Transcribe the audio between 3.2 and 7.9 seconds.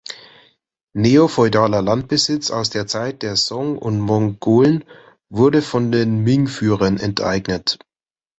der Song und Mongolen wurde von den Ming-Führern enteignet.